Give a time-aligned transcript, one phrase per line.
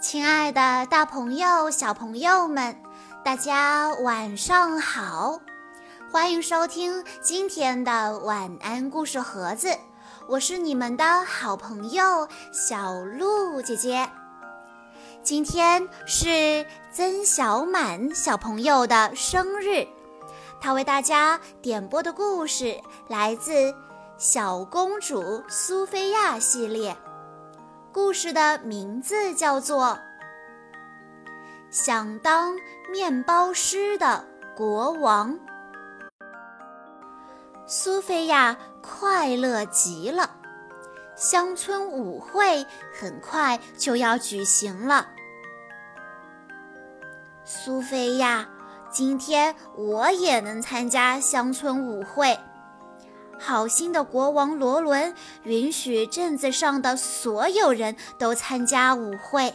[0.00, 2.80] 亲爱的，大朋友、小朋友们，
[3.24, 5.40] 大家晚上好！
[6.12, 9.76] 欢迎收听今天的晚安故事盒子，
[10.28, 14.08] 我是你们的好朋友小鹿姐姐。
[15.24, 19.84] 今天是曾小满小朋友的生日，
[20.60, 23.52] 他为大家点播的故事来自
[24.16, 26.96] 《小公主苏菲亚》系列。
[28.00, 29.86] 故事的名字叫做
[31.68, 32.56] 《想当
[32.92, 34.24] 面包师的
[34.56, 35.34] 国王》。
[37.66, 40.30] 苏菲亚快乐极了，
[41.16, 45.08] 乡村舞会很快就要举行了。
[47.44, 48.48] 苏菲亚，
[48.92, 52.38] 今天我也能参加乡村舞会。
[53.38, 59.54] 好心的国王罗伦允许镇子上的所有人都参加舞会。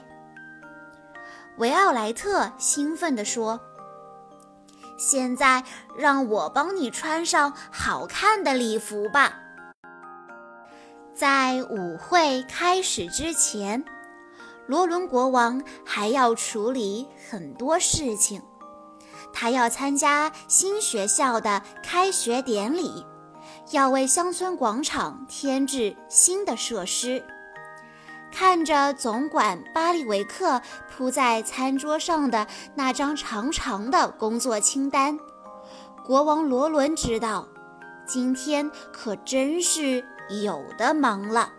[1.58, 3.60] 维奥莱特兴奋地说
[4.98, 5.64] ：“现在
[5.98, 9.40] 让我帮你穿上好看的礼服吧。”
[11.14, 13.86] 在舞会开始之前，
[14.66, 18.42] 罗伦国王还要处理很多事情。
[19.32, 23.06] 他要参加新学校的开学典礼。
[23.72, 27.24] 要为乡村广场添置新的设施。
[28.32, 35.20] 看着总管巴利维克铺在餐桌上的那张长长的工作清单，
[36.04, 37.48] 国王罗伦知道，
[38.08, 40.04] 今天可真是
[40.44, 41.54] 有的忙了。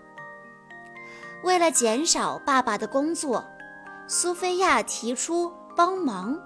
[1.44, 3.44] 为了减少爸爸的工作，
[4.08, 6.36] 苏菲亚提出帮忙。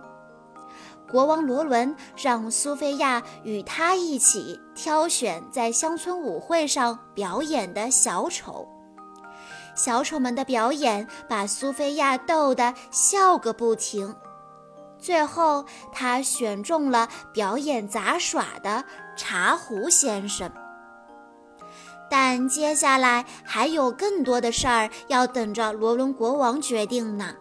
[1.10, 8.68] 国王罗伦让苏菲亚与他一起挑选在乡村舞会上表演的小丑。
[9.74, 14.14] 小丑们的表演把苏菲亚逗得笑个不停。
[14.98, 18.84] 最后，他选中了表演杂耍的
[19.16, 20.50] 茶壶先生。
[22.10, 27.36] 但接下来还有更多的事儿要等着罗伦国王决定呢。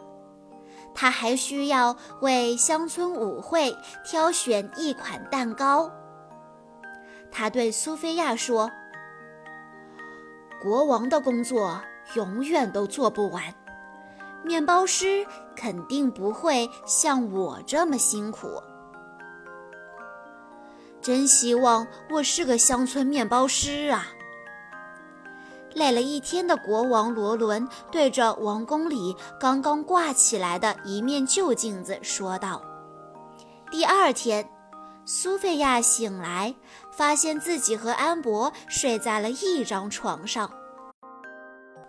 [1.00, 5.92] 他还需要为乡村舞会挑选一款蛋糕。
[7.32, 8.72] 他对苏菲亚说
[10.60, 11.80] ：“国王的工作
[12.16, 13.44] 永远都做不完，
[14.44, 15.24] 面包师
[15.56, 18.48] 肯定不会像我这么辛苦。
[21.00, 24.08] 真希望我是个乡村面包师啊！”
[25.78, 32.60] 累了一天的国王罗伦对着王宫里刚刚挂起来的一面旧镜子说道
[33.70, 34.50] ：“第二天，
[35.06, 36.56] 苏菲亚醒来，
[36.92, 40.50] 发现自己和安博睡在了一张床上。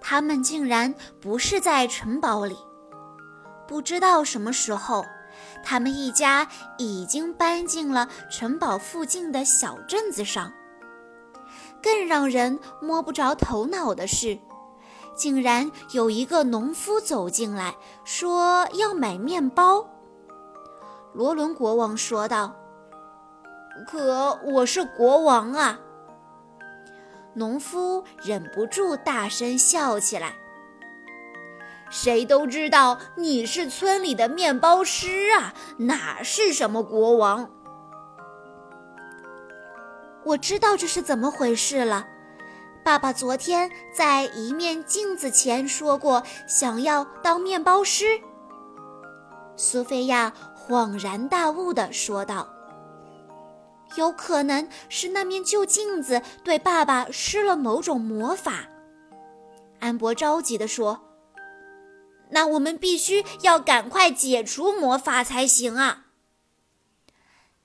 [0.02, 2.58] 他们竟然不是在城堡里。
[3.66, 5.02] 不知道什么时候，
[5.64, 6.46] 他们一家
[6.76, 10.52] 已经搬进了城堡附近的小镇子上。”
[11.82, 14.38] 更让人摸不着头脑的是，
[15.14, 19.88] 竟然有一个农夫走进来，说要买面包。
[21.12, 22.54] 罗伦国王说道
[23.88, 25.80] ：“可我是国王啊！”
[27.34, 30.34] 农夫忍不住大声笑起来
[31.90, 37.50] ：“谁都知道你是村里的面包师啊，哪是什么国王？”
[40.28, 42.06] 我知道这是怎么回事了。
[42.84, 48.20] 爸爸昨天在一面镜子前说过，想要当面包师。
[49.56, 52.46] 苏菲亚恍然大悟地说道
[53.96, 58.68] ：“有可能是那面旧镜子对爸爸施了某种魔法。”
[59.80, 61.00] 安博着急地说
[62.30, 66.04] ：“那我们必须要赶快解除魔法才行啊！”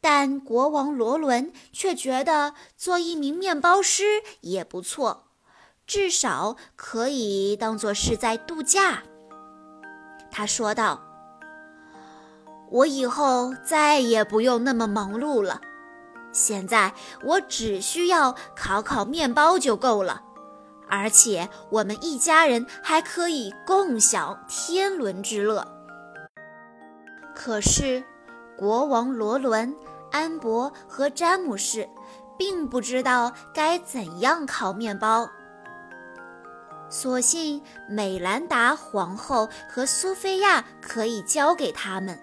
[0.06, 4.04] 但国王罗伦却觉得做一名面包师
[4.42, 5.28] 也不错，
[5.88, 9.04] 至少可以当做是在度假。
[10.30, 11.02] 他说道
[12.70, 15.62] ：“我以后再也不用那么忙碌了，
[16.34, 16.94] 现在
[17.24, 20.22] 我只需要烤烤面包就够了，
[20.90, 25.66] 而且我们一家人还可以共享天伦之乐。”
[27.34, 28.04] 可是，
[28.58, 29.74] 国王罗伦。
[30.14, 31.90] 安博和詹姆士
[32.38, 35.28] 并不知道该怎样烤面包，
[36.88, 42.20] 所幸美兰达皇后和苏菲亚可以教给他们。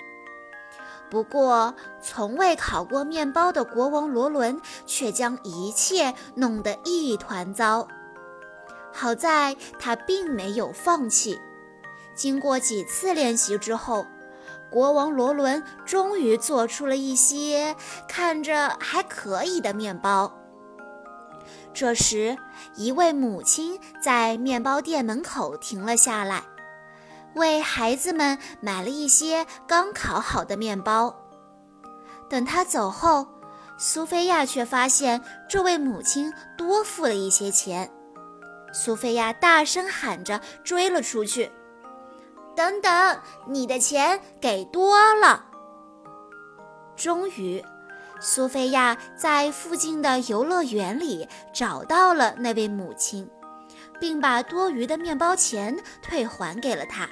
[1.10, 7.88] 不过，从未烤过面包的国王罗伦却将一切弄得一团糟。
[8.92, 11.40] 好在他并没有放弃，
[12.14, 14.06] 经过几次练习之后，
[14.70, 17.74] 国王罗伦终于做出了一些
[18.08, 20.32] 看着还可以的面包。
[21.72, 22.36] 这时，
[22.74, 26.42] 一位母亲在面包店门口停了下来，
[27.34, 31.14] 为孩子们买了一些刚烤好的面包。
[32.28, 33.26] 等他走后，
[33.78, 37.90] 苏菲亚却发现这位母亲多付了一些钱。
[38.72, 41.50] 苏菲亚大声喊着追了出去
[42.60, 45.46] ：“等等，你的钱给多了！”
[46.94, 47.64] 终于。
[48.20, 53.26] 苏菲亚在附近的游乐园里找到了那位母亲，
[53.98, 57.08] 并把多余的面包钱退还给了她。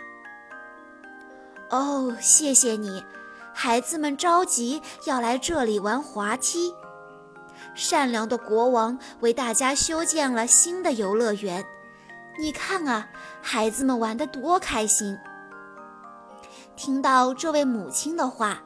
[1.70, 3.02] 哦，谢谢你！
[3.54, 6.74] 孩子们着急要来这里玩滑梯。
[7.74, 11.64] 善良的国王为大家修建了新的游乐园，
[12.38, 13.08] 你看啊，
[13.40, 15.18] 孩子们玩得多开心！
[16.78, 18.62] 听到这位母亲的话。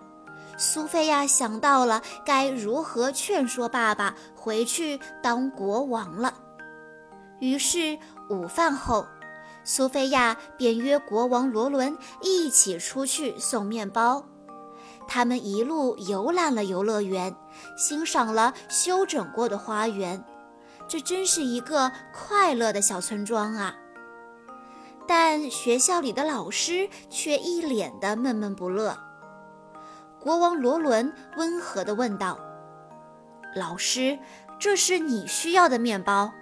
[0.59, 6.35] 苏菲亚想到了该如何劝说爸爸回去当国王了。
[7.41, 7.99] 于是
[8.29, 9.06] 午饭后，
[9.64, 14.25] 苏菲亚便约国王罗伦一起出去送面包。
[15.09, 17.35] 他们一路游览了游乐园，
[17.76, 20.23] 欣赏了修整过的花园。
[20.87, 23.75] 这真是一个快乐的小村庄啊！
[25.06, 28.96] 但学校里的老师却一脸的闷闷不乐。
[30.20, 32.38] 国王罗伦温和地问道
[33.56, 34.19] ：“老师，
[34.58, 36.32] 这是你需要的面包。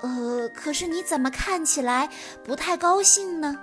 [0.00, 2.08] 呃，可是你怎么看起来
[2.44, 3.58] 不太高兴呢？”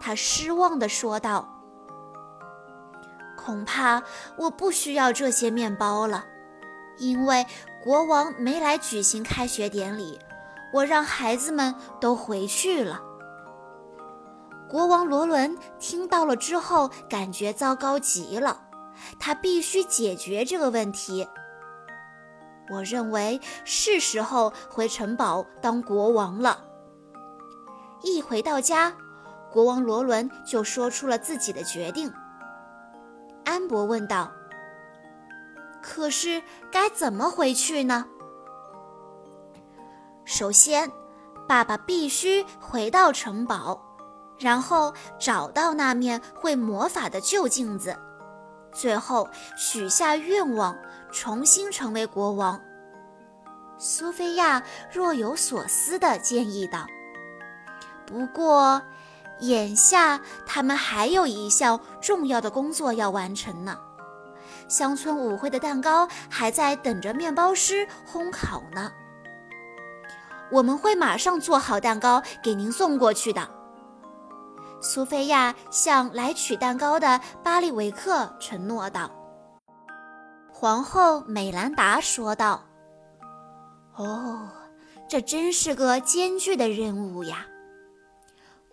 [0.00, 1.48] 他失望地说道
[3.38, 4.02] ：“恐怕
[4.36, 6.24] 我不需要这些面包了，
[6.98, 7.46] 因为
[7.84, 10.18] 国王没来举行开学典礼，
[10.72, 13.00] 我让孩子们都回去了。”
[14.68, 18.68] 国王罗伦听到了之后，感觉糟糕极了。
[19.18, 21.26] 他必须解决这个问题。
[22.70, 26.64] 我认为是时候回城堡当国王了。
[28.02, 28.94] 一回到家，
[29.50, 32.12] 国王罗伦就说出了自己的决定。
[33.44, 34.30] 安博问道
[35.82, 38.06] ：“可是该怎么回去呢？”
[40.42, 40.90] 首先，
[41.46, 43.80] 爸爸必须回到城堡。
[44.40, 47.96] 然后找到那面会魔法的旧镜子，
[48.72, 50.76] 最后许下愿望，
[51.12, 52.60] 重新成为国王。
[53.78, 54.60] 苏菲亚
[54.92, 56.88] 若有所思地建议道
[58.04, 58.82] ：“不过，
[59.38, 63.78] 眼下他们还有一项重要的工作要完成呢。
[64.66, 68.90] 乡村舞会的蛋糕还在等着面包师烘烤呢。
[70.52, 73.50] 我们会马上做好蛋糕给您送过去的。”
[74.80, 79.10] 苏菲亚向来取蛋糕的巴利维克承诺道。
[80.52, 82.64] 皇后美兰达说道
[83.96, 84.48] ：“哦，
[85.08, 87.46] 这真是个艰巨的任务呀！”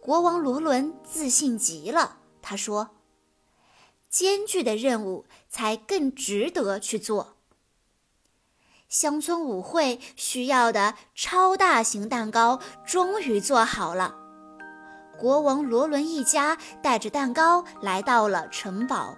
[0.01, 2.89] 国王罗伦自信极了，他说
[4.09, 7.35] ：“艰巨的任务才更值得去做。”
[8.89, 14.15] 乡村舞会需要的超大型蛋糕终于做好了。
[15.15, 19.15] 国王罗伦一家带着蛋糕来到了城堡，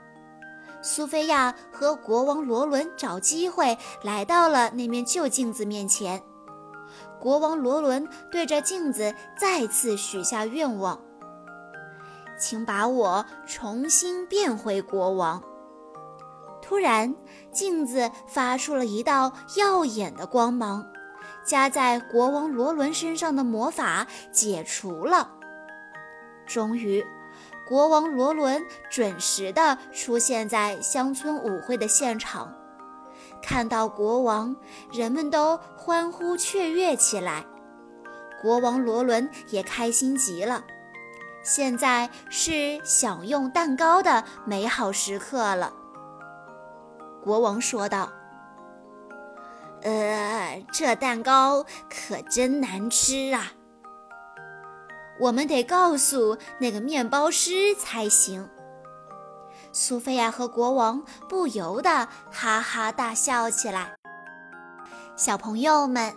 [0.81, 6.21] 苏菲亚和国王罗伦找机会来到了那面旧镜子面前。
[7.17, 10.99] 国王罗伦对着镜子再次许下愿望
[12.37, 15.41] ：“请把我重新变回国王。”
[16.71, 17.13] 突然，
[17.51, 20.87] 镜子发出了一道耀眼的光芒，
[21.43, 25.31] 加在国王罗伦身上的魔法解除了。
[26.45, 27.05] 终于，
[27.67, 32.55] 国王罗伦准时地出现在乡村舞会的现场。
[33.43, 34.55] 看到国王，
[34.93, 37.45] 人们都欢呼雀跃起来。
[38.41, 40.63] 国王罗伦也开心极了。
[41.43, 45.73] 现在是享用蛋糕的美好时刻了。
[47.23, 48.11] 国王说道
[49.83, 53.51] ：“呃，这蛋糕可真难吃啊！”
[55.19, 58.49] 我们得告诉那个面包师才行。
[59.71, 63.95] 苏菲亚和国王不由得哈哈大笑起来。
[65.15, 66.13] 小朋友们，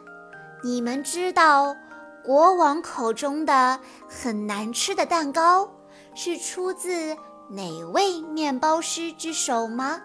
[0.62, 1.76] 你们知道
[2.24, 5.68] 国王口中的很难吃的蛋糕
[6.14, 7.14] 是出自
[7.50, 10.00] 哪位面包师之手吗？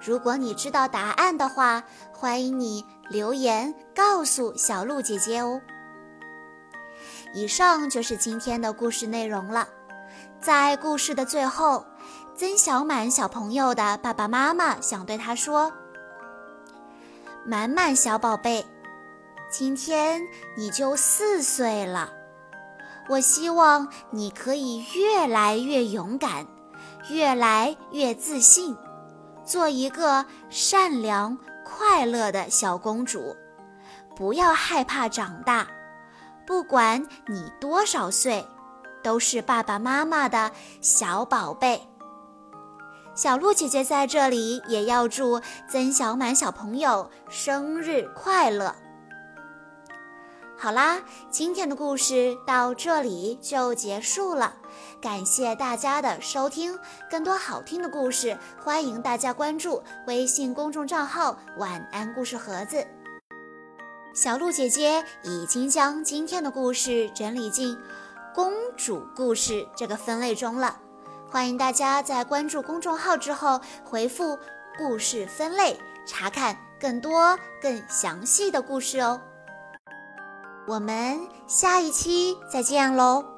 [0.00, 5.60] 如果你知道答案的话，欢迎你留言告诉小鹿姐姐哦。
[7.34, 9.68] 以上就是今天的故事内容了。
[10.40, 11.84] 在故事的最后，
[12.36, 15.72] 曾小满小朋友的爸爸妈妈想对他说
[17.44, 18.64] ：“满满小宝贝，
[19.50, 20.22] 今天
[20.56, 22.12] 你就四岁了。
[23.08, 26.46] 我希望你可以越来越勇敢，
[27.10, 28.76] 越来越自信，
[29.48, 33.34] 做一个善良快乐的小公主。
[34.14, 35.66] 不要害怕长大。”
[36.46, 38.46] 不管你多少岁，
[39.02, 40.50] 都是爸爸妈妈的
[40.80, 41.86] 小宝贝。
[43.14, 48.74] 小鹿姐姐在这里也要祝曾小满小朋友生日快乐。
[50.60, 51.00] 好啦，
[51.30, 54.56] 今天的故事到这里就结束了，
[55.00, 56.76] 感谢大家的收听。
[57.08, 62.84] 更多好听的故事，欢迎大家关注微信公众账号“晚安故事盒子”。
[64.12, 67.78] 小鹿姐姐已经将今天的故事整理进
[68.34, 70.76] “公主故事”这个分类中了，
[71.30, 74.36] 欢迎大家在关注公众号之后回复
[74.76, 79.20] “故事分类”，查看更多更详细的故事哦。
[80.68, 83.37] 我们下一期再见喽！